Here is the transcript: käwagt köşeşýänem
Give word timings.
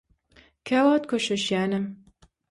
käwagt 0.69 1.05
köşeşýänem 1.11 1.85